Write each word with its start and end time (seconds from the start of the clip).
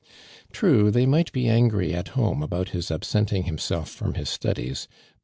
TrUe, 0.51 0.89
they 0.91 1.05
might 1.05 1.31
be 1.31 1.47
angry 1.47 1.93
at 1.93 2.17
home 2.17 2.41
about 2.41 2.69
his 2.69 2.89
ab 2.89 3.01
senting 3.01 3.45
himself 3.45 3.87
from 3.91 4.15
his 4.15 4.29
studies, 4.29 4.87
but 4.87 4.89
the 4.89 4.95
ARMAND 4.95 5.09
DDltAM1>. 5.09 5.19